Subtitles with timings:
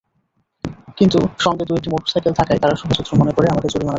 [0.97, 3.89] কিন্তু সঙ্গে দু-একটি মোটরসাইকেল থাকায় তারা শোভাযাত্রা মনে করে আমাকে জরিমানা করেন।